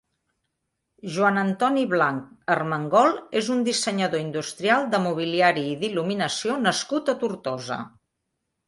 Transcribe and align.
Joan 1.17 1.35
Antoni 1.41 1.83
Blanc 1.91 2.49
Armengol 2.55 3.13
és 3.43 3.51
un 3.57 3.61
dissenyador 3.69 4.25
industrial, 4.29 4.89
de 4.97 5.03
mobiliari 5.07 5.69
i 5.75 5.79
d'il·luminació 5.85 6.59
nascut 6.69 7.15
a 7.17 7.19
Tortosa. 7.25 7.85